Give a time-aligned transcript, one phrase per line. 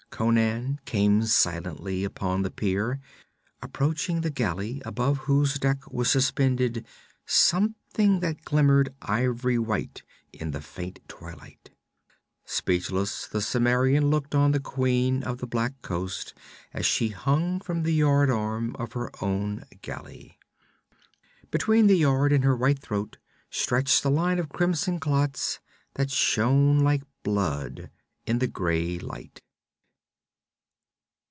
[0.11, 2.99] Conan came silently upon the pier,
[3.63, 6.85] approaching the galley above whose deck was suspended
[7.25, 11.71] something that glimmered ivory white in the faint twilight.
[12.45, 16.35] Speechless, the Cimmerian looked on the Queen of the Black Coast
[16.71, 20.37] as she hung from the yard arm of her own galley.
[21.49, 23.17] Between the yard and her white throat
[23.49, 25.59] stretched a line of crimson clots
[25.95, 27.89] that shone like blood
[28.27, 29.41] in the gray light.